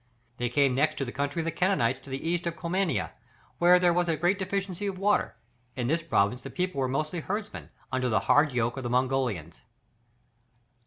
They 0.37 0.49
came 0.49 0.73
next 0.73 0.95
to 0.97 1.05
the 1.05 1.11
country 1.11 1.41
of 1.41 1.45
the 1.45 1.51
Kangites 1.51 2.01
to 2.01 2.09
the 2.09 2.27
east 2.27 2.47
of 2.47 2.55
Comania, 2.55 3.11
where 3.59 3.77
there 3.77 3.93
was 3.93 4.09
a 4.09 4.17
great 4.17 4.39
deficiency 4.39 4.87
of 4.87 4.97
water; 4.97 5.35
in 5.75 5.85
this 5.85 6.01
province 6.01 6.41
the 6.41 6.49
people 6.49 6.79
were 6.81 6.87
mostly 6.87 7.19
herdsmen, 7.19 7.69
under 7.91 8.09
the 8.09 8.21
hard 8.21 8.51
yoke 8.51 8.77
of 8.77 8.83
the 8.83 8.89
Mongolians. 8.89 9.61